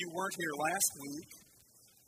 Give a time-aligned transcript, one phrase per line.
[0.00, 1.30] you weren't here last week,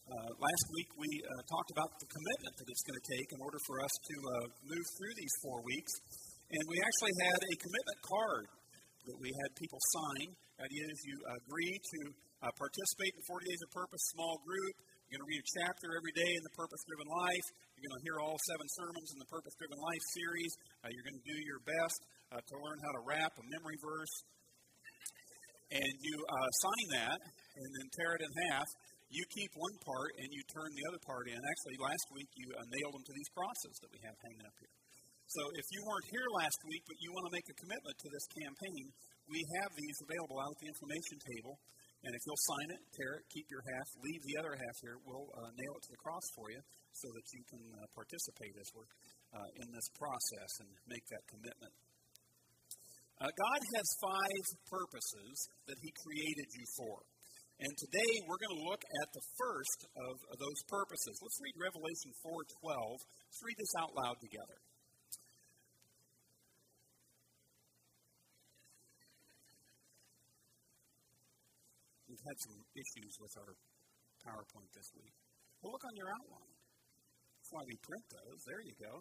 [0.08, 3.40] uh, last week we uh, talked about the commitment that it's going to take in
[3.44, 4.32] order for us to uh,
[4.64, 5.92] move through these four weeks.
[6.56, 8.44] And we actually had a commitment card
[9.12, 10.24] that we had people sign.
[10.56, 12.00] The idea is you agree to
[12.40, 14.74] uh, participate in 40 Days of Purpose small group.
[15.12, 17.46] You're going to read a chapter every day in the Purpose Driven Life.
[17.76, 20.52] You're going to hear all seven sermons in the Purpose Driven Life series.
[20.80, 21.98] Uh, you're going to do your best
[22.32, 24.14] uh, to learn how to rap a memory verse.
[25.72, 26.16] And you
[26.60, 27.20] sign that
[27.56, 28.68] and then tear it in half.
[29.12, 31.36] You keep one part and you turn the other part in.
[31.36, 34.56] Actually, last week you uh, nailed them to these crosses that we have hanging up
[34.56, 34.72] here.
[35.28, 38.08] So if you weren't here last week, but you want to make a commitment to
[38.12, 38.84] this campaign,
[39.28, 41.56] we have these available out at the information table.
[42.02, 44.98] And if you'll sign it, tear it, keep your half, leave the other half here,
[45.06, 46.60] we'll uh, nail it to the cross for you
[46.92, 48.90] so that you can uh, participate as we're
[49.32, 51.72] uh, in this process and make that commitment.
[53.22, 55.34] Uh, God has five purposes
[55.70, 57.06] that He created you for.
[57.60, 61.14] And today we're going to look at the first of, those purposes.
[61.20, 62.98] Let's read Revelation 4:12.
[62.98, 64.58] Let's read this out loud together.
[72.08, 73.52] We've had some issues with our
[74.26, 75.14] PowerPoint this week.
[75.62, 76.54] Well, look on your outline.
[77.38, 78.38] That's why we print those.
[78.44, 78.94] There you go.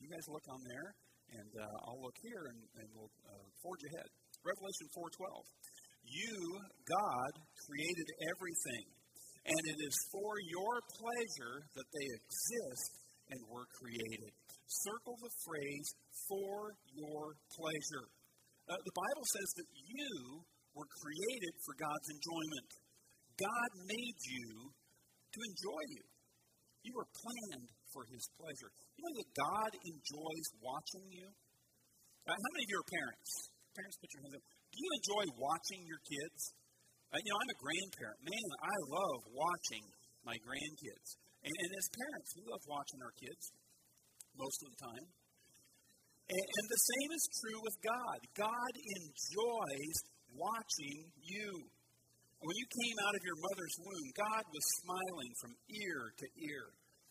[0.00, 0.88] You guys look on there,
[1.36, 4.08] and uh, I'll look here, and, and we'll uh, forge ahead.
[4.40, 5.75] Revelation 4:12.
[6.06, 6.38] You,
[6.86, 7.32] God,
[7.66, 8.84] created everything,
[9.46, 12.90] and it is for your pleasure that they exist
[13.30, 14.30] and were created.
[14.66, 15.88] Circle the phrase,
[16.26, 18.06] for your pleasure.
[18.66, 20.42] Uh, the Bible says that you
[20.74, 22.70] were created for God's enjoyment.
[23.38, 26.04] God made you to enjoy you.
[26.82, 28.70] You were planned for His pleasure.
[28.98, 31.28] You know that God enjoys watching you?
[32.26, 33.30] Uh, how many of you are parents?
[33.74, 34.55] Parents, put your hands up.
[34.76, 36.52] Do you enjoy watching your kids?
[37.08, 38.20] Uh, you know, I'm a grandparent.
[38.28, 39.84] Man, I love watching
[40.20, 41.16] my grandkids.
[41.40, 43.56] And, and as parents, we love watching our kids
[44.36, 45.06] most of the time.
[46.28, 48.18] And, and the same is true with God.
[48.36, 49.96] God enjoys
[50.36, 51.50] watching you.
[52.44, 56.64] When you came out of your mother's womb, God was smiling from ear to ear.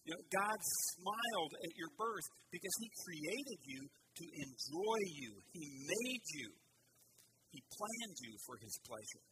[0.06, 0.60] You know, God
[0.94, 5.32] smiled at your birth because He created you to enjoy you.
[5.50, 6.50] He made you.
[7.56, 9.24] He planned you for His pleasure.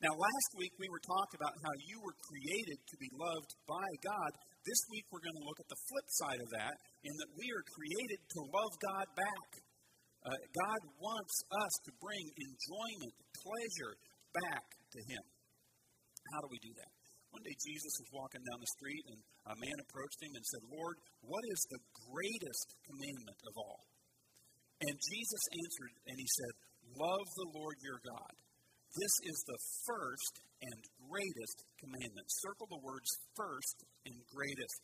[0.00, 3.88] Now, last week we were talking about how you were created to be loved by
[4.02, 4.30] God.
[4.64, 6.74] This week we're going to look at the flip side of that,
[7.04, 9.48] in that we are created to love God back.
[10.26, 13.94] Uh, God wants us to bring enjoyment, pleasure
[14.32, 14.64] back
[14.96, 15.24] to Him.
[16.34, 16.92] How do we do that?
[17.32, 20.62] One day Jesus was walking down the street and a man approached him and said,
[20.68, 21.80] Lord, what is the
[22.12, 23.80] greatest commandment of all?
[24.84, 26.52] And Jesus answered and he said,
[26.98, 28.34] Love the Lord your God.
[28.92, 32.28] This is the first and greatest commandment.
[32.44, 34.80] Circle the words first and greatest.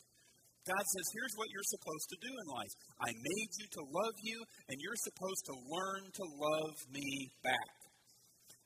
[0.65, 2.75] God says, here's what you're supposed to do in life.
[3.01, 7.09] I made you to love you, and you're supposed to learn to love me
[7.45, 7.77] back.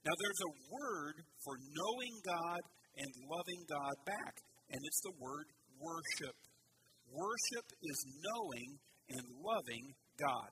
[0.03, 1.17] Now, there's a word
[1.47, 2.63] for knowing God
[2.99, 4.35] and loving God back,
[4.71, 5.47] and it's the word
[5.79, 6.35] worship.
[7.07, 8.71] Worship is knowing
[9.11, 10.51] and loving God.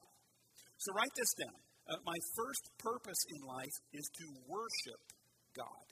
[0.78, 1.69] So write this down.
[1.88, 5.02] Uh, my first purpose in life is to worship
[5.56, 5.86] God.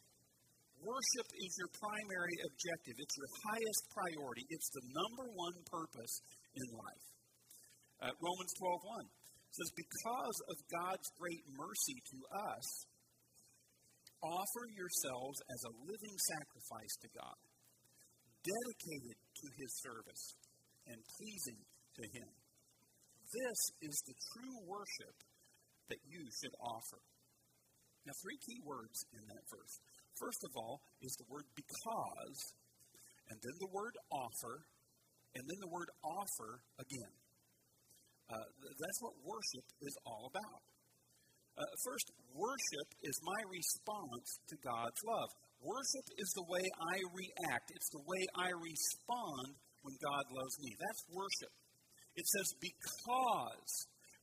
[0.78, 2.96] Worship is your primary objective.
[3.02, 4.46] It's your highest priority.
[4.46, 6.14] It's the number one purpose
[6.54, 7.06] in life.
[7.98, 9.10] Uh, Romans 12.1
[9.50, 12.18] says, Because of God's great mercy to
[12.54, 12.66] us,
[14.22, 17.38] offer yourselves as a living sacrifice to God,
[18.46, 20.24] dedicated to his service
[20.86, 21.60] and pleasing
[21.98, 22.30] to him.
[23.34, 25.16] This is the true worship
[25.88, 27.00] that you should offer.
[28.06, 29.74] Now, three key words in that verse.
[30.16, 32.38] First of all is the word because,
[33.28, 34.64] and then the word offer,
[35.36, 37.14] and then the word offer again.
[38.28, 40.60] Uh, that's what worship is all about.
[41.58, 45.30] Uh, first, worship is my response to God's love.
[45.58, 50.70] Worship is the way I react, it's the way I respond when God loves me.
[50.78, 51.52] That's worship.
[52.14, 53.72] It says, because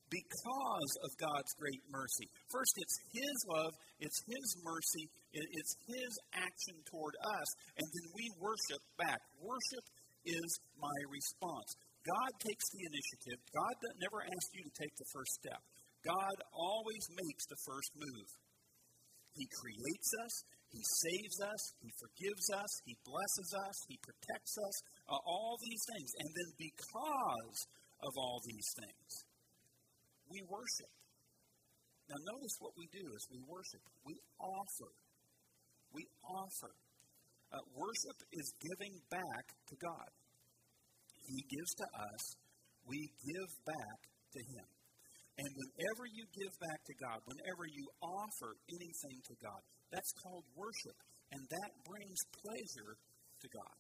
[0.10, 2.28] because of God's great mercy.
[2.52, 8.26] First, it's His love, it's His mercy, it's His action toward us, and then we
[8.38, 9.20] worship back.
[9.42, 9.86] Worship
[10.26, 11.70] is my response.
[12.06, 13.40] God takes the initiative.
[13.50, 15.62] God never asks you to take the first step.
[16.06, 18.30] God always makes the first move.
[19.34, 20.34] He creates us,
[20.72, 24.76] He saves us, He forgives us, He blesses us, He protects us,
[25.10, 26.10] uh, all these things.
[26.24, 27.60] And then because
[28.06, 29.12] of all these things,
[30.30, 30.92] we worship.
[32.10, 33.82] Now, notice what we do is we worship.
[34.06, 34.92] We offer.
[35.94, 36.74] We offer.
[37.50, 40.10] Uh, worship is giving back to God.
[41.26, 42.24] He gives to us,
[42.86, 44.68] we give back to Him.
[45.36, 49.62] And whenever you give back to God, whenever you offer anything to God,
[49.92, 50.96] that's called worship.
[51.34, 53.78] And that brings pleasure to God.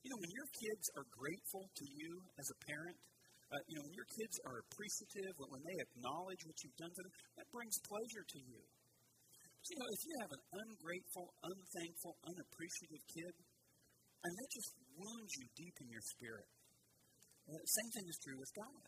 [0.00, 2.96] You know, when your kids are grateful to you as a parent,
[3.50, 7.02] uh, you know, when your kids are appreciative, when they acknowledge what you've done for
[7.02, 8.62] them, that brings pleasure to you.
[9.42, 13.34] But, you know, if you have an ungrateful, unthankful, unappreciative kid,
[14.22, 16.48] and that just wounds you deep in your spirit.
[17.50, 18.84] Uh, same thing is true with God.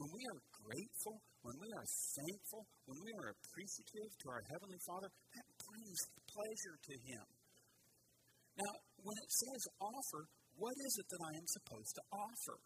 [0.00, 4.80] When we are grateful, when we are thankful, when we are appreciative to our Heavenly
[4.88, 7.26] Father, that brings pleasure to Him.
[8.58, 8.72] Now,
[9.04, 10.22] when it says offer,
[10.56, 12.56] what is it that I am supposed to offer?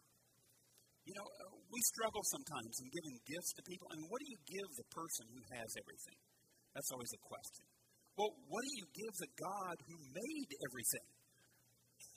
[1.09, 3.89] You know, uh, we struggle sometimes in giving gifts to people.
[3.89, 6.21] I mean, what do you give the person who has everything?
[6.77, 7.65] That's always a question.
[8.13, 11.09] Well, what do you give the God who made everything?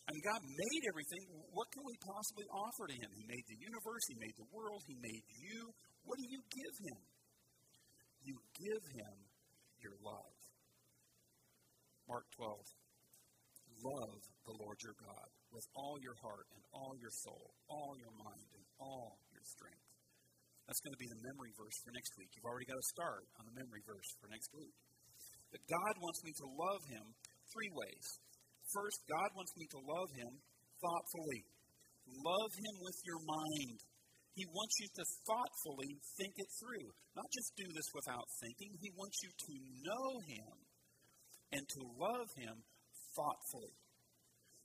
[0.04, 1.24] I mean, God made everything.
[1.56, 3.08] What can we possibly offer to Him?
[3.16, 5.72] He made the universe, He made the world, He made you.
[6.04, 7.00] What do you give Him?
[8.28, 9.14] You give Him
[9.80, 10.36] your love.
[12.12, 12.60] Mark 12.
[13.88, 18.12] Love the Lord your God with all your heart and all your soul, all your
[18.20, 18.51] mind,
[18.82, 19.86] all your strength.
[20.66, 22.34] That's going to be the memory verse for next week.
[22.34, 24.74] You've already got to start on the memory verse for next week.
[25.54, 27.04] But God wants me to love Him
[27.52, 28.06] three ways.
[28.72, 30.32] First, God wants me to love Him
[30.80, 31.42] thoughtfully.
[32.08, 33.78] Love Him with your mind.
[34.32, 36.88] He wants you to thoughtfully think it through.
[37.12, 38.72] Not just do this without thinking.
[38.80, 39.52] He wants you to
[39.84, 40.54] know Him
[41.52, 42.56] and to love Him
[43.12, 43.76] thoughtfully.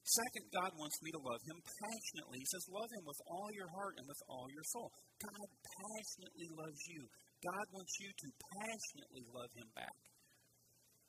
[0.08, 2.40] Second, God wants me to love Him passionately.
[2.40, 4.88] He says, Love Him with all your heart and with all your soul.
[5.20, 7.04] God passionately loves you.
[7.44, 10.00] God wants you to passionately love Him back.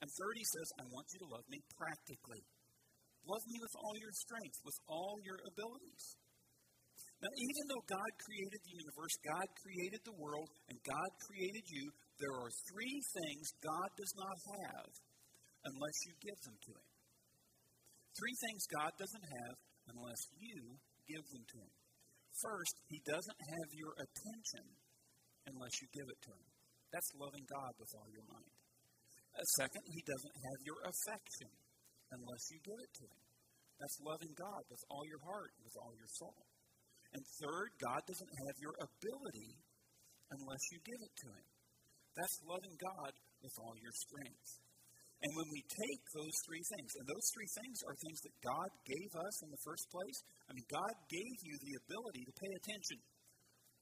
[0.02, 2.42] And third, He says, I want you to love me practically.
[3.22, 6.04] Love me with all your strength, with all your abilities.
[7.22, 11.86] Now, even though God created the universe, God created the world, and God created you,
[12.18, 14.90] there are three things God does not have
[15.70, 16.97] unless you give them to Him.
[18.16, 19.56] Three things God doesn't have
[19.92, 20.78] unless you
[21.08, 21.74] give them to Him.
[22.38, 24.66] First, He doesn't have your attention
[25.48, 26.48] unless you give it to Him.
[26.92, 28.52] That's loving God with all your mind.
[29.36, 31.52] Uh, second, He doesn't have your affection
[32.12, 33.22] unless you give it to Him.
[33.78, 36.42] That's loving God with all your heart, with all your soul.
[37.14, 39.52] And third, God doesn't have your ability
[40.34, 41.48] unless you give it to Him.
[42.18, 44.67] That's loving God with all your strength.
[45.18, 48.70] And when we take those three things, and those three things are things that God
[48.86, 52.52] gave us in the first place, I mean, God gave you the ability to pay
[52.54, 52.98] attention.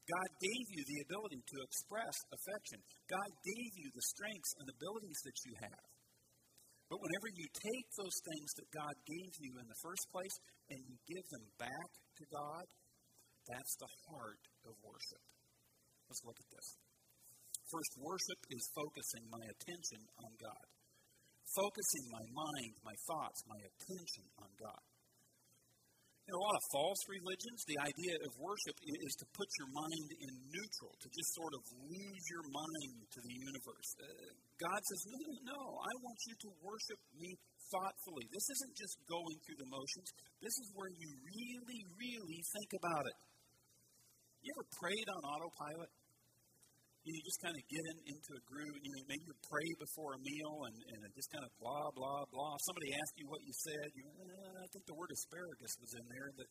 [0.08, 2.80] God gave you the ability to express affection.
[3.10, 5.86] God gave you the strengths and abilities that you have.
[6.88, 10.36] But whenever you take those things that God gave you in the first place
[10.70, 12.64] and you give them back to God,
[13.50, 15.24] that's the heart of worship.
[16.06, 16.68] Let's look at this.
[17.66, 20.66] First, worship is focusing my attention on God
[21.54, 24.82] focusing my mind, my thoughts, my attention on God.
[26.26, 30.10] In a lot of false religions, the idea of worship is to put your mind
[30.26, 33.90] in neutral, to just sort of lose your mind to the universe.
[34.02, 37.30] Uh, God says, no, no, no, I want you to worship me
[37.70, 38.26] thoughtfully.
[38.34, 40.08] This isn't just going through the motions,
[40.42, 43.18] this is where you really, really think about it.
[44.42, 45.90] You ever prayed on autopilot?
[47.14, 48.74] You just kind of get in, into a groove.
[48.82, 52.26] You know, maybe you pray before a meal and, and just kind of blah, blah,
[52.34, 52.52] blah.
[52.58, 55.92] If somebody asks you what you said, you eh, I think the word asparagus was
[55.94, 56.48] in there, but,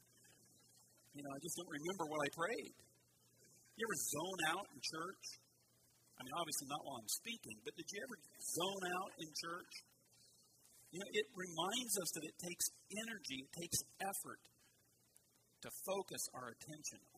[1.11, 2.75] you know, I just don't remember what I prayed.
[3.75, 5.25] You ever zone out in church?
[6.15, 9.73] I mean, obviously not while I'm speaking, but did you ever zone out in church?
[10.95, 14.39] You know, it reminds us that it takes energy, it takes effort
[15.65, 16.99] to focus our attention.
[17.11, 17.14] Uh,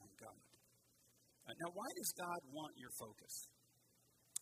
[1.56, 3.48] now, why does God want your focus?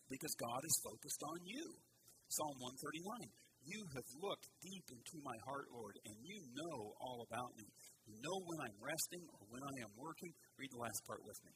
[0.10, 1.66] Because God is focused on you.
[2.34, 3.30] Psalm 139.
[3.66, 7.66] You have looked deep into my heart, Lord, and you know all about me.
[8.06, 10.34] You know when I'm resting or when I am working.
[10.58, 11.54] Read the last part with me.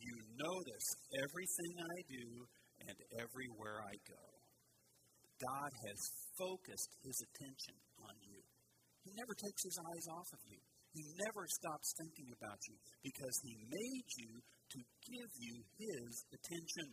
[0.00, 2.26] You notice everything I do
[2.88, 4.24] and everywhere I go.
[5.40, 6.00] God has
[6.36, 8.40] focused his attention on you.
[9.04, 10.60] He never takes his eyes off of you.
[10.94, 14.78] He never stops thinking about you because He made you to
[15.10, 16.88] give you His attention.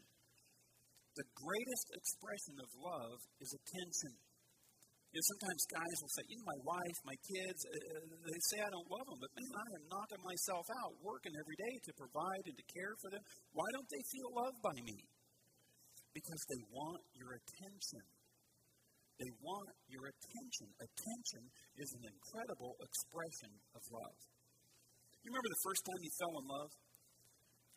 [1.13, 4.13] The greatest expression of love is attention.
[5.12, 8.41] You know, sometimes guys will say, you know, my wife, my kids, uh, uh, they
[8.48, 11.75] say I don't love them, but man, I am knocking myself out, working every day
[11.84, 13.24] to provide and to care for them.
[13.51, 14.98] Why don't they feel loved by me?
[16.15, 18.01] Because they want your attention.
[19.21, 20.67] They want your attention.
[20.81, 21.43] Attention
[21.77, 24.17] is an incredible expression of love.
[25.21, 26.71] You remember the first time you fell in love?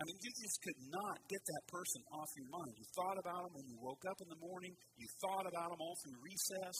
[0.00, 2.72] I mean, you just could not get that person off your mind.
[2.80, 4.72] You thought about them when you woke up in the morning.
[4.96, 6.78] You thought about them all through recess.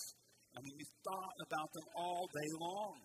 [0.56, 2.96] I mean, you thought about them all day long.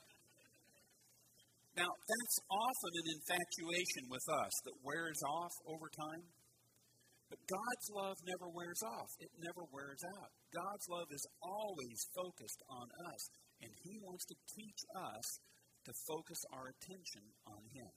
[1.75, 6.23] Now, that's often an infatuation with us that wears off over time.
[7.29, 10.29] But God's love never wears off, it never wears out.
[10.49, 13.21] God's love is always focused on us,
[13.61, 15.25] and He wants to teach us
[15.85, 17.93] to focus our attention on Him.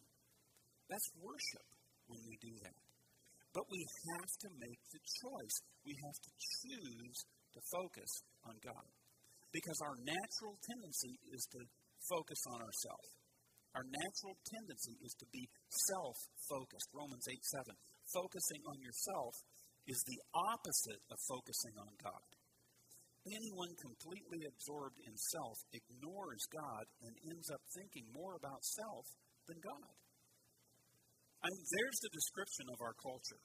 [0.93, 1.67] That's worship
[2.13, 2.77] when we do that.
[3.57, 3.81] But we
[4.17, 5.57] have to make the choice.
[5.85, 7.19] We have to choose
[7.53, 8.13] to focus
[8.49, 8.89] on God.
[9.53, 11.61] Because our natural tendency is to
[12.09, 13.09] focus on ourselves.
[13.77, 15.49] Our natural tendency is to be
[15.89, 16.17] self
[16.49, 16.89] focused.
[16.93, 17.77] Romans 8 7.
[18.11, 19.35] Focusing on yourself
[19.87, 22.29] is the opposite of focusing on God.
[23.23, 29.07] Anyone completely absorbed in self ignores God and ends up thinking more about self
[29.47, 29.95] than God.
[31.43, 33.43] I mean, there's the description of our culture.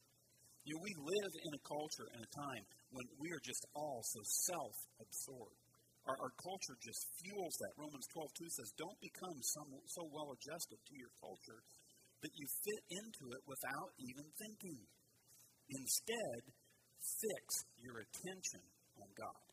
[0.65, 4.01] You know, we live in a culture and a time when we are just all
[4.01, 5.61] so self absorbed.
[6.09, 7.73] Our, our culture just fuels that.
[7.77, 11.59] Romans 12, 2 says, Don't become some, so well adjusted to your culture
[12.21, 14.81] that you fit into it without even thinking.
[15.69, 16.39] Instead,
[16.97, 18.63] fix your attention
[18.97, 19.47] on God.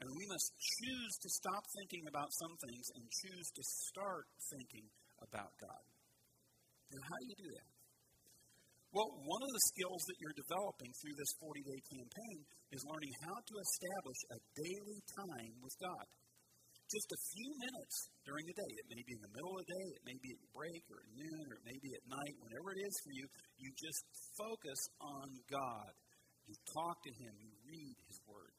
[0.00, 4.90] And we must choose to stop thinking about some things and choose to start thinking
[5.22, 5.84] about God.
[6.90, 7.70] And how do you do that?
[8.92, 12.38] Well, one of the skills that you're developing through this 40 day campaign
[12.76, 16.04] is learning how to establish a daily time with God.
[16.92, 17.96] Just a few minutes
[18.28, 18.72] during the day.
[18.84, 21.00] It may be in the middle of the day, it may be at break or
[21.00, 23.24] at noon, or it may be at night, whenever it is for you,
[23.56, 24.04] you just
[24.36, 25.92] focus on God.
[26.44, 28.52] You talk to Him, you read His Word.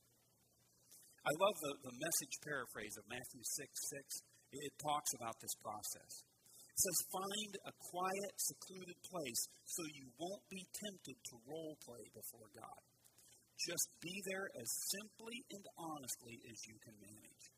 [1.21, 4.65] I love the, the message paraphrase of Matthew 6 6.
[4.65, 6.25] It talks about this process.
[6.73, 12.01] It says, Find a quiet, secluded place so you won't be tempted to role play
[12.17, 12.81] before God.
[13.61, 17.52] Just be there as simply and honestly as you can manage.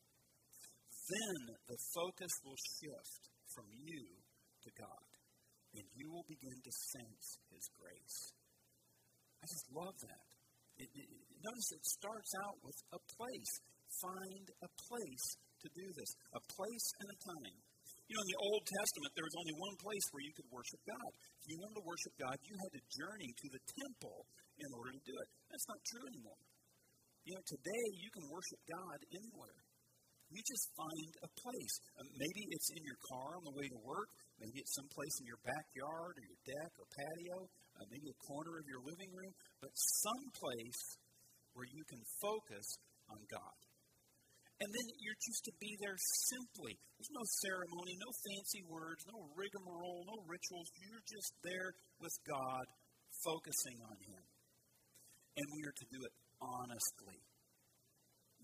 [1.06, 1.38] Then
[1.70, 3.22] the focus will shift
[3.54, 4.04] from you
[4.66, 5.10] to God,
[5.78, 8.20] and you will begin to sense His grace.
[9.38, 10.26] I just love that.
[10.82, 11.08] It, it,
[11.46, 13.54] notice it starts out with a place.
[14.02, 15.28] Find a place
[15.62, 17.58] to do this, a place and a time.
[18.06, 20.82] You know, in the Old Testament, there was only one place where you could worship
[20.86, 21.12] God.
[21.42, 24.20] If you wanted to worship God, you had to journey to the temple
[24.62, 25.28] in order to do it.
[25.50, 26.42] That's not true anymore.
[27.26, 29.65] You know, today you can worship God anywhere.
[30.36, 31.76] You just find a place.
[31.96, 34.12] Uh, maybe it's in your car on the way to work.
[34.36, 37.48] Maybe it's someplace in your backyard or your deck or patio.
[37.80, 39.32] Uh, maybe a corner of your living room.
[39.64, 39.72] But
[40.04, 41.00] someplace
[41.56, 42.68] where you can focus
[43.08, 43.56] on God.
[44.60, 45.96] And then you're just to be there
[46.32, 46.76] simply.
[47.00, 50.68] There's no ceremony, no fancy words, no rigmarole, no rituals.
[50.84, 51.72] You're just there
[52.04, 52.64] with God,
[53.24, 54.24] focusing on Him.
[55.40, 56.14] And we are to do it
[56.44, 57.20] honestly.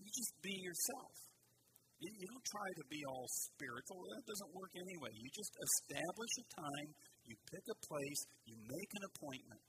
[0.00, 1.31] You just be yourself.
[2.02, 4.02] You, you don't try to be all spiritual.
[4.10, 5.14] That doesn't work anyway.
[5.14, 6.88] You just establish a time,
[7.30, 9.66] you pick a place, you make an appointment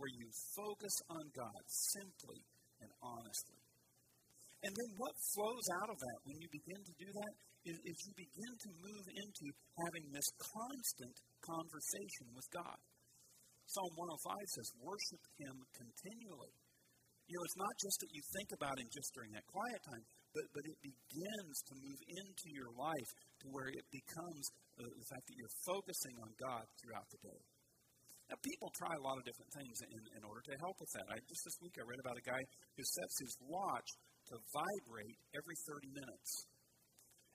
[0.00, 2.40] where you focus on God simply
[2.80, 3.60] and honestly.
[4.64, 7.34] And then what flows out of that when you begin to do that
[7.68, 9.46] is, is you begin to move into
[9.84, 12.80] having this constant conversation with God.
[13.68, 16.56] Psalm 105 says, Worship Him continually.
[17.28, 20.04] You know, it's not just that you think about Him just during that quiet time,
[20.34, 23.10] but, but it begins to move into your life
[23.40, 24.44] to where it becomes
[24.76, 27.40] uh, the fact that you're focusing on God throughout the day.
[28.28, 31.06] Now, people try a lot of different things in, in order to help with that.
[31.12, 32.42] I, just this week, I read about a guy
[32.74, 33.88] who sets his watch
[34.32, 36.30] to vibrate every 30 minutes.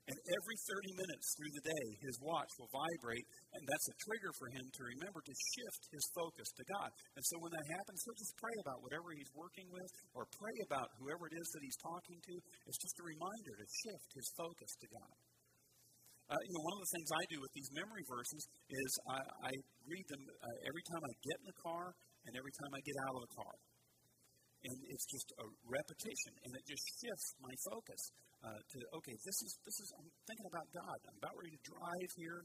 [0.10, 4.34] And every 30 minutes through the day, his watch will vibrate, and that's a trigger
[4.42, 6.89] for him to remember to shift his focus to God.
[7.13, 10.58] And so when that happens, he'll just pray about whatever he's working with or pray
[10.66, 12.34] about whoever it is that he's talking to.
[12.66, 15.13] It's just a reminder to shift his focus to God.
[16.30, 19.22] Uh, you know, one of the things I do with these memory verses is I,
[19.50, 19.51] I
[19.86, 21.86] read them uh, every time I get in the car
[22.25, 23.54] and every time I get out of the car
[24.66, 28.01] and it's just a repetition, and it just shifts my focus
[28.44, 30.98] uh, to okay, this is this is I'm thinking about God.
[31.08, 32.39] I'm about ready to drive here.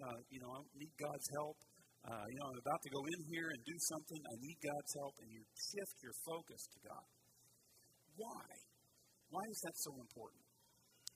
[0.00, 1.56] Uh, you know, I need God's help.
[2.00, 4.20] Uh, you know, I'm about to go in here and do something.
[4.24, 7.06] I need God's help, and you shift your focus to God.
[8.16, 8.44] Why?
[9.30, 10.42] Why is that so important?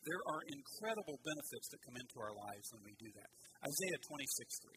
[0.04, 3.30] There are incredible benefits that come into our lives when we do that.
[3.64, 4.76] Isaiah 26 3.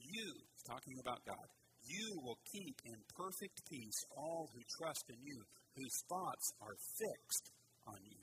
[0.00, 0.28] You,
[0.64, 1.46] talking about God,
[1.86, 5.38] you will keep in perfect peace all who trust in you,
[5.74, 7.46] whose thoughts are fixed
[7.86, 8.22] on you.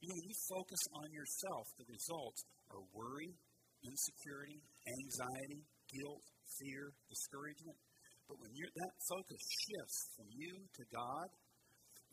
[0.00, 2.40] You know, when you focus on yourself, the results
[2.72, 3.32] are worry,
[3.84, 5.60] insecurity, anxiety,
[5.92, 6.24] guilt,
[6.56, 7.76] fear, discouragement.
[8.28, 11.28] But when that focus shifts from you to God,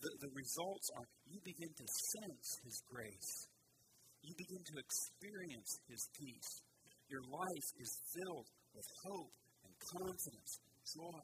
[0.02, 3.34] the, the results are you begin to sense His grace.
[4.22, 6.52] You begin to experience His peace.
[7.10, 9.32] Your life is filled with hope
[9.96, 10.52] confidence
[10.84, 11.24] joy.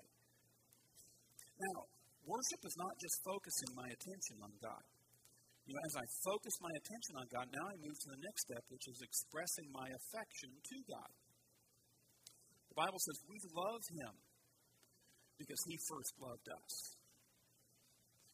[1.60, 1.80] Now,
[2.28, 4.84] worship is not just focusing my attention on God.
[5.64, 8.42] You know, as I focus my attention on God, now I move to the next
[8.52, 11.12] step, which is expressing my affection to God.
[12.68, 14.14] The Bible says we love Him
[15.40, 16.74] because He first loved us.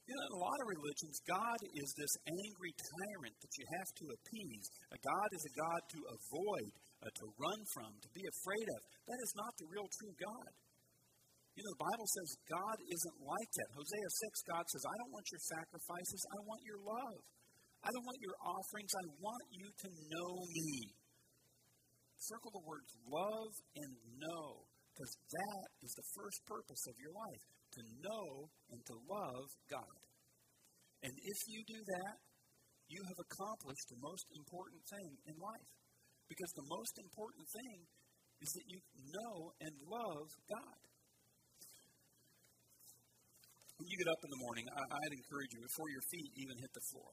[0.10, 3.92] You know, in a lot of religions, God is this angry tyrant that you have
[3.94, 4.66] to appease.
[4.90, 8.80] A God is a God to avoid, uh, to run from, to be afraid of.
[9.08, 10.52] That is not the real true God.
[11.56, 13.70] You know, the Bible says God isn't like that.
[13.76, 17.20] Hosea 6, God says, I don't want your sacrifices, I want your love.
[17.84, 20.72] I don't want your offerings, I want you to know me.
[22.20, 27.44] Circle the words love and know, because that is the first purpose of your life
[27.80, 30.00] to know and to love God.
[31.04, 32.16] And if you do that,
[32.92, 35.72] you have accomplished the most important thing in life.
[36.30, 37.78] Because the most important thing
[38.40, 38.80] is that you
[39.12, 40.80] know and love God.
[43.76, 46.56] When you get up in the morning, I, would encourage you, before your feet even
[46.60, 47.12] hit the floor,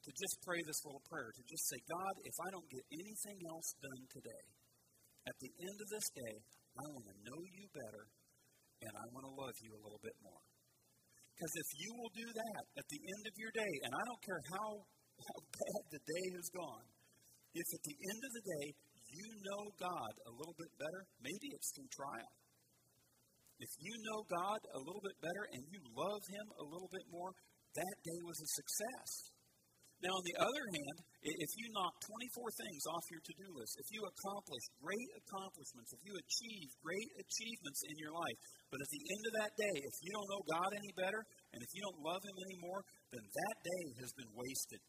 [0.00, 3.38] to just pray this little prayer, to just say, God, if I don't get anything
[3.52, 4.44] else done today,
[5.28, 6.34] at the end of this day,
[6.72, 8.04] I want to know you better
[8.80, 10.40] and I want to love you a little bit more.
[11.36, 14.22] Because if you will do that at the end of your day, and I don't
[14.24, 14.68] care how,
[15.20, 16.86] how bad the day has gone,
[17.54, 18.66] if at the end of the day
[19.10, 22.32] you know God a little bit better, maybe it's through trial.
[23.60, 27.04] If you know God a little bit better and you love Him a little bit
[27.12, 27.34] more,
[27.76, 29.10] that day was a success.
[30.00, 33.76] Now, on the other hand, if you knock 24 things off your to do list,
[33.76, 38.38] if you accomplish great accomplishments, if you achieve great achievements in your life,
[38.72, 41.20] but at the end of that day, if you don't know God any better,
[41.52, 42.80] and if you don't love Him anymore,
[43.12, 44.80] then that day has been wasted.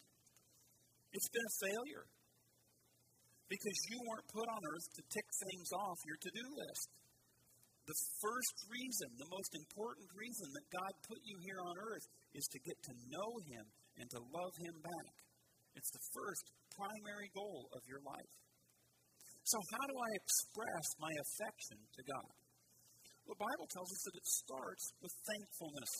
[1.11, 2.05] It's been a failure.
[3.51, 6.87] Because you weren't put on earth to tick things off your to do list.
[7.83, 12.47] The first reason, the most important reason that God put you here on earth is
[12.55, 13.65] to get to know Him
[13.99, 15.13] and to love Him back.
[15.75, 18.33] It's the first primary goal of your life.
[19.43, 22.31] So, how do I express my affection to God?
[23.27, 25.91] The Bible tells us that it starts with thankfulness.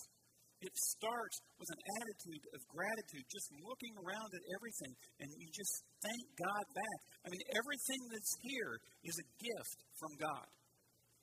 [0.61, 5.73] It starts with an attitude of gratitude, just looking around at everything and you just
[6.05, 6.99] thank God back.
[7.25, 10.49] I mean, everything that's here is a gift from God.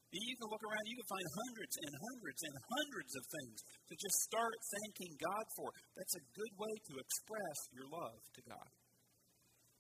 [0.09, 3.59] You can look around, you can find hundreds and hundreds and hundreds of things
[3.93, 5.69] to just start thanking God for.
[5.95, 8.71] That's a good way to express your love to God.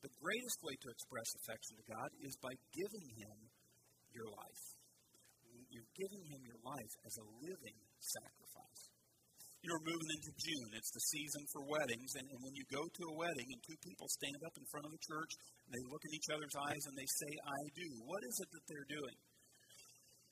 [0.05, 3.37] The greatest way to express affection to God is by giving Him
[4.13, 4.65] your life.
[5.73, 8.98] You're giving Him your life as a living sacrifice.
[9.59, 10.71] You know, we're moving into June.
[10.79, 12.11] It's the season for weddings.
[12.15, 14.87] And, and when you go to a wedding and two people stand up in front
[14.87, 15.33] of the church,
[15.67, 18.49] and they look in each other's eyes and they say, I do, what is it
[18.55, 19.19] that they're doing?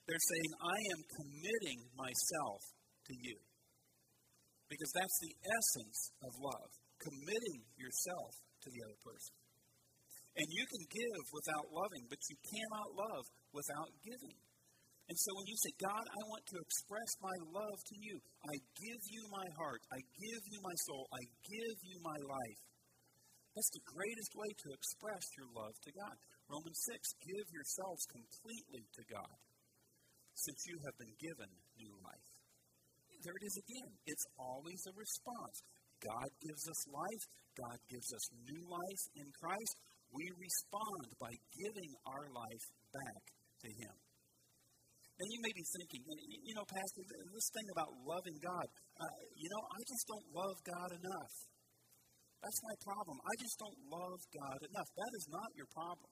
[0.07, 2.61] They're saying, I am committing myself
[3.11, 3.37] to you.
[4.71, 6.71] Because that's the essence of love
[7.03, 8.31] committing yourself
[8.63, 9.35] to the other person.
[10.37, 14.37] And you can give without loving, but you cannot love without giving.
[15.07, 18.55] And so when you say, God, I want to express my love to you, I
[18.75, 22.61] give you my heart, I give you my soul, I give you my life.
[23.55, 26.15] That's the greatest way to express your love to God.
[26.51, 29.35] Romans 6, give yourselves completely to God
[30.35, 32.29] since you have been given new life.
[33.23, 33.91] There it is again.
[34.05, 35.57] It's always a response.
[36.03, 37.23] God gives us life,
[37.57, 39.75] God gives us new life in Christ.
[40.13, 43.23] We respond by giving our life back
[43.65, 43.95] to Him.
[45.17, 46.01] And you may be thinking,
[46.45, 48.67] you know, Pastor, this thing about loving God,
[49.01, 51.33] uh, you know, I just don't love God enough.
[52.37, 53.17] That's my problem.
[53.25, 54.89] I just don't love God enough.
[54.93, 56.11] That is not your problem.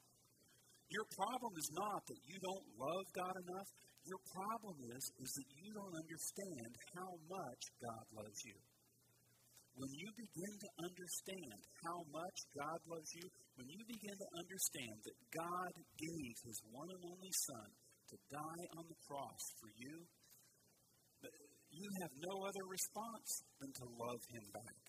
[0.89, 3.69] Your problem is not that you don't love God enough.
[4.09, 8.57] Your problem is, is that you don't understand how much God loves you.
[9.75, 14.95] When you begin to understand how much God loves you, when you begin to understand
[15.03, 17.69] that God gave his one and only Son
[18.15, 20.07] to die on the cross for you,
[21.19, 21.35] but
[21.67, 24.81] you have no other response than to love him back.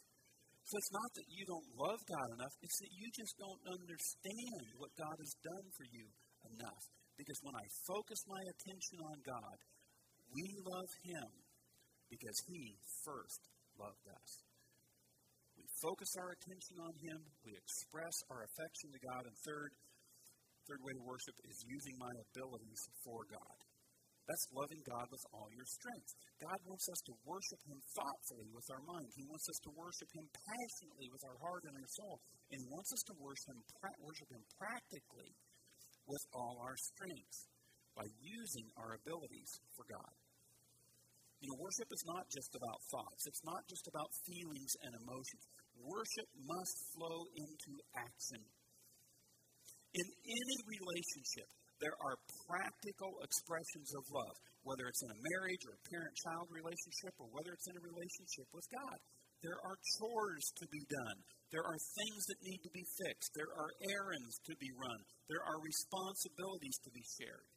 [0.67, 4.65] So it's not that you don't love God enough, it's that you just don't understand
[4.79, 6.07] what God has done for you
[6.55, 6.85] enough.
[7.19, 9.57] Because when I focus my attention on God,
[10.35, 11.29] We love him
[12.11, 13.41] because he first
[13.79, 14.31] loved us.
[15.57, 19.71] We focus our attention on him, we express our affection to God, and third,
[20.67, 23.59] third way to worship is using my abilities for God.
[24.27, 26.11] That's loving God with all your strength.
[26.43, 29.07] God wants us to worship Him thoughtfully with our mind.
[29.15, 32.19] He wants us to worship Him passionately with our heart and our soul.
[32.51, 33.63] And He wants us to worship Him,
[34.03, 35.31] worship him practically
[36.11, 37.39] with all our strength
[37.95, 40.15] by using our abilities for God.
[41.39, 45.45] You know, worship is not just about thoughts, it's not just about feelings and emotions.
[45.77, 48.41] Worship must flow into action.
[49.97, 51.49] In any relationship,
[51.81, 56.47] there are practical expressions of love, whether it's in a marriage or a parent child
[56.53, 58.99] relationship or whether it's in a relationship with God.
[59.41, 61.19] There are chores to be done.
[61.49, 63.33] There are things that need to be fixed.
[63.37, 65.01] There are errands to be run.
[65.33, 67.49] There are responsibilities to be shared.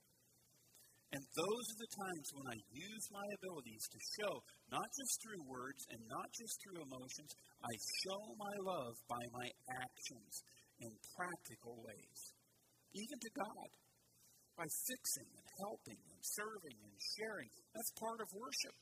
[1.09, 4.33] And those are the times when I use my abilities to show,
[4.69, 7.31] not just through words and not just through emotions,
[7.65, 7.73] I
[8.05, 9.47] show my love by my
[9.81, 10.33] actions
[10.79, 12.19] in practical ways,
[12.95, 13.69] even to God
[14.59, 17.47] by fixing and helping and serving and sharing.
[17.71, 18.75] That's part of worship.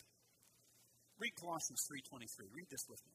[1.22, 2.50] Read Colossians 3:23.
[2.50, 3.14] Read this with me.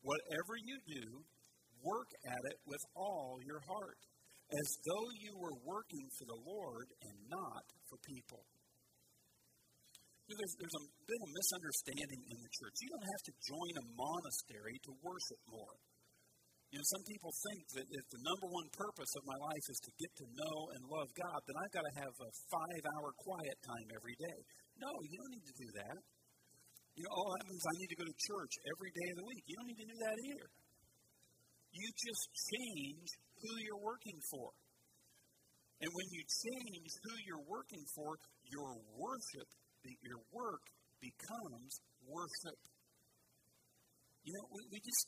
[0.00, 1.24] Whatever you do,
[1.84, 4.00] work at it with all your heart,
[4.52, 8.44] as though you were working for the Lord and not for people.
[10.32, 12.76] there's, there's a, been a misunderstanding in the church.
[12.80, 15.76] You don't have to join a monastery to worship more.
[16.72, 19.76] You know, some people think that if the number one purpose of my life is
[19.84, 23.12] to get to know and love God, then I've got to have a five hour
[23.12, 24.38] quiet time every day.
[24.80, 26.00] No, you don't need to do that.
[26.96, 29.26] You know, oh, that means I need to go to church every day of the
[29.28, 29.44] week.
[29.44, 30.48] You don't need to do that either.
[31.76, 34.48] You just change who you're working for.
[35.84, 38.16] And when you change who you're working for,
[38.48, 39.48] your worship,
[40.00, 40.64] your work
[41.04, 41.72] becomes
[42.08, 42.60] worship.
[44.24, 45.04] You know, we, we just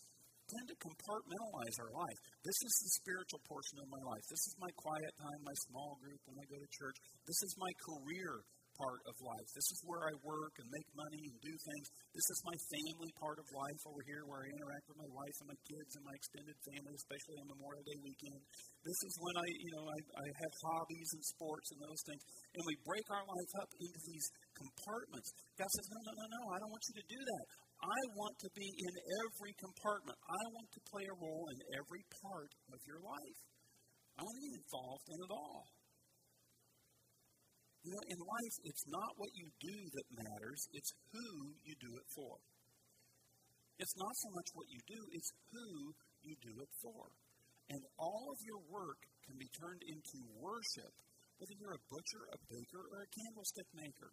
[0.50, 2.18] tend to compartmentalize our life.
[2.44, 4.24] This is the spiritual portion of my life.
[4.28, 6.98] This is my quiet time, my small group when I go to church.
[7.24, 9.48] This is my career part of life.
[9.54, 11.86] This is where I work and make money and do things.
[12.10, 15.36] This is my family part of life over here where I interact with my wife
[15.42, 18.40] and my kids and my extended family, especially on Memorial Day weekend.
[18.82, 22.22] This is when I, you know, I, I have hobbies and sports and those things.
[22.58, 24.26] And we break our life up into these
[24.58, 25.28] compartments.
[25.54, 27.44] God says, no, no, no, no, I don't want you to do that.
[27.82, 30.18] I want to be in every compartment.
[30.24, 33.40] I want to play a role in every part of your life.
[34.16, 35.64] I want to be involved in it all.
[37.84, 41.28] You know, in life, it's not what you do that matters, it's who
[41.68, 42.40] you do it for.
[43.76, 45.68] It's not so much what you do, it's who
[46.24, 47.12] you do it for.
[47.68, 50.92] And all of your work can be turned into worship,
[51.36, 54.10] whether you're a butcher, a baker, or a candlestick maker.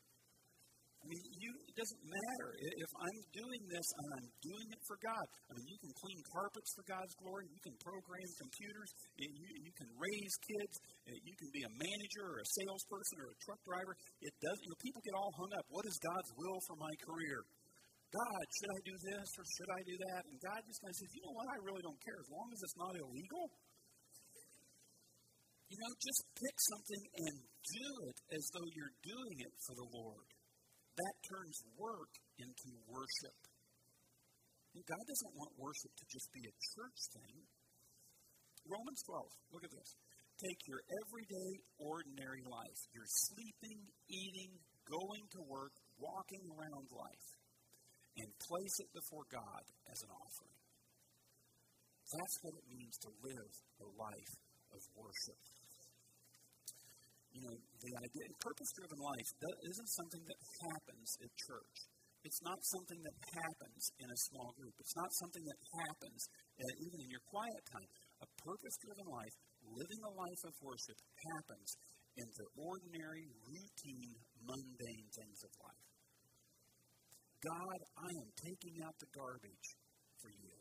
[1.01, 2.49] I mean, you, it doesn't matter.
[2.61, 6.19] If I'm doing this and I'm doing it for God, I mean, you can clean
[6.29, 10.73] carpets for God's glory, you can program computers, you, you can raise kids,
[11.09, 13.93] uh, you can be a manager or a salesperson or a truck driver.
[14.21, 15.65] It does, you know, people get all hung up.
[15.73, 17.39] What is God's will for my career?
[18.13, 20.21] God, should I do this or should I do that?
[20.29, 21.47] And God just kind of says, you know what?
[21.49, 23.45] I really don't care as long as it's not illegal.
[25.65, 29.87] You know, just pick something and do it as though you're doing it for the
[29.95, 30.27] Lord
[31.01, 33.39] that turns work into worship.
[34.77, 37.37] And God doesn't want worship to just be a church thing.
[38.69, 39.89] Romans 12, look at this.
[40.37, 44.53] Take your everyday, ordinary life, your sleeping, eating,
[44.89, 47.27] going to work, walking around life,
[48.17, 50.57] and place it before God as an offering.
[52.09, 54.33] That's what it means to live a life
[54.73, 55.41] of worship
[57.31, 61.77] you know, the idea, purpose-driven life isn't something that happens at church.
[62.21, 64.75] It's not something that happens in a small group.
[64.77, 66.21] It's not something that happens
[66.59, 67.89] uh, even in your quiet time.
[68.21, 70.97] A purpose-driven life, living a life of worship,
[71.33, 71.69] happens
[72.19, 74.13] in the ordinary, routine,
[74.43, 75.87] mundane things of life.
[77.41, 79.67] God, I am taking out the garbage
[80.21, 80.53] for you.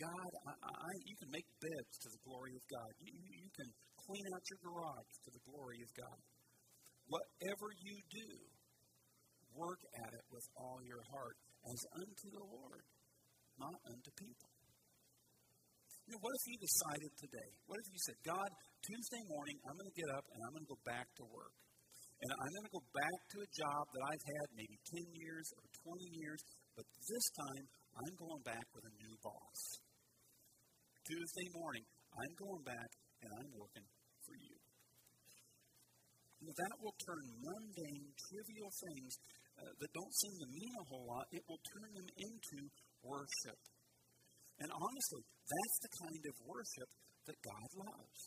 [0.00, 2.90] God, I, I, you can make beds to the glory of God.
[2.98, 3.70] You, you can
[4.06, 6.20] clean out your garage to the glory of God.
[7.06, 8.28] Whatever you do,
[9.54, 11.36] work at it with all your heart
[11.68, 12.84] as unto the Lord,
[13.60, 14.50] not unto people.
[16.08, 17.50] You know, what if you decided today?
[17.70, 18.50] What if you said, God,
[18.82, 21.54] Tuesday morning, I'm going to get up and I'm going to go back to work.
[22.22, 25.46] And I'm going to go back to a job that I've had maybe 10 years
[25.58, 26.40] or 20 years,
[26.78, 27.64] but this time
[27.98, 29.60] I'm going back with a new boss.
[31.02, 31.82] Tuesday morning,
[32.14, 32.90] I'm going back
[33.26, 33.86] and I'm working
[34.26, 34.56] for you.
[36.42, 39.12] Know, that will turn mundane, trivial things
[39.62, 42.58] uh, that don't seem to mean a whole lot, it will turn them into
[43.06, 43.60] worship.
[44.58, 46.90] And honestly, that's the kind of worship
[47.30, 48.20] that God loves.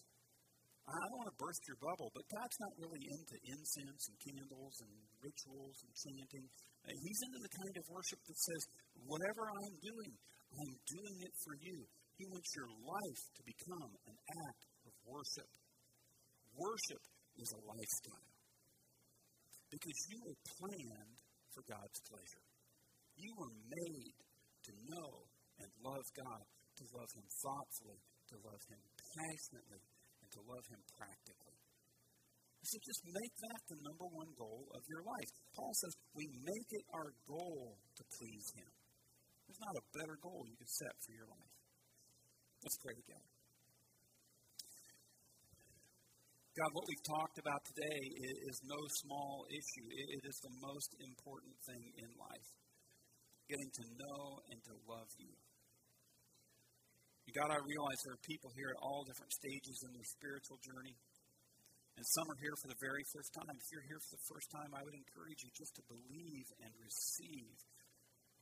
[0.85, 4.75] I don't want to burst your bubble, but God's not really into incense and candles
[4.85, 6.45] and rituals and chanting.
[6.85, 8.61] Uh, he's into the kind of worship that says,
[9.09, 10.11] whatever I'm doing,
[10.53, 11.77] I'm doing it for you.
[12.21, 15.49] He wants your life to become an act of worship.
[16.55, 17.03] Worship
[17.35, 18.31] is a lifestyle.
[19.67, 21.19] Because you were planned
[21.51, 22.45] for God's pleasure.
[23.19, 24.15] You were made
[24.67, 25.11] to know
[25.59, 26.43] and love God,
[26.79, 27.99] to love Him thoughtfully,
[28.31, 28.81] to love Him
[29.15, 29.83] passionately,
[30.23, 31.59] and to love Him practically.
[32.65, 35.31] So just make that the number one goal of your life.
[35.53, 38.71] Paul says we make it our goal to please Him.
[39.45, 41.55] There's not a better goal you could set for your life.
[42.65, 43.34] Let's pray together.
[46.55, 47.99] God, what we've talked about today
[48.47, 49.87] is no small issue.
[49.91, 52.51] It is the most important thing in life
[53.51, 55.35] getting to know and to love you.
[57.35, 60.95] God, I realize there are people here at all different stages in their spiritual journey.
[61.99, 63.51] And some are here for the very first time.
[63.59, 66.71] If you're here for the first time, I would encourage you just to believe and
[66.79, 67.59] receive.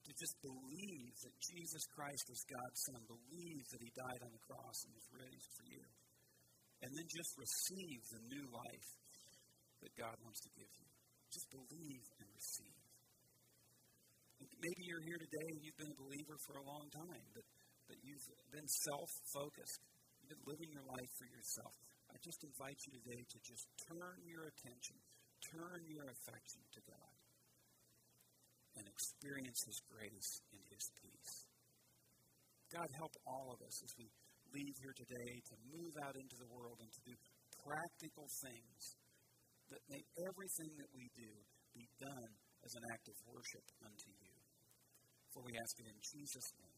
[0.06, 3.02] To just believe that Jesus Christ is God's Son.
[3.10, 5.82] Believe that He died on the cross and was raised for you
[6.84, 8.90] and then just receive the new life
[9.80, 10.88] that God wants to give you.
[11.32, 12.84] Just believe and receive.
[14.60, 17.48] Maybe you're here today and you've been a believer for a long time, but,
[17.88, 19.80] but you've been self focused.
[20.20, 21.72] You've been living your life for yourself.
[22.12, 25.00] I just invite you today to just turn your attention,
[25.56, 27.16] turn your affection to God,
[28.76, 31.48] and experience His grace and His peace.
[32.76, 34.12] God, help all of us as we
[34.54, 37.14] leave here today to move out into the world and to do
[37.66, 38.82] practical things
[39.74, 41.32] that make everything that we do
[41.74, 44.34] be done as an act of worship unto you.
[45.34, 46.73] For we ask it in Jesus' name.